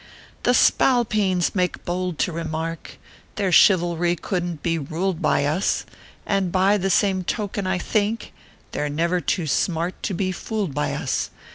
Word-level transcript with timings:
"The 0.49 0.55
spalpeens 0.55 1.53
make 1.53 1.85
bould 1.85 2.17
to 2.25 2.31
remark 2.31 2.97
Their 3.35 3.51
chivalry 3.51 4.15
couldn 4.15 4.53
t 4.53 4.59
be 4.63 4.79
ruled 4.79 5.21
by 5.21 5.45
us; 5.45 5.85
And 6.25 6.51
by 6.51 6.77
the 6.77 6.89
same 6.89 7.23
token 7.23 7.67
I 7.67 7.77
think 7.77 8.33
They 8.71 8.81
re 8.81 8.89
never 8.89 9.21
too 9.21 9.45
smart 9.45 10.01
to 10.01 10.15
bo 10.15 10.31
fooled 10.31 10.73
.by 10.73 10.93
us. 10.95 11.29